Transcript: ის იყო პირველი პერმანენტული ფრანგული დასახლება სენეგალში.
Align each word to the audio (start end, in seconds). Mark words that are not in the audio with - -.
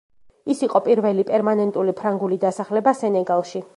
ის 0.53 0.61
იყო 0.67 0.79
პირველი 0.87 1.25
პერმანენტული 1.29 1.95
ფრანგული 2.01 2.41
დასახლება 2.47 2.95
სენეგალში. 3.03 3.63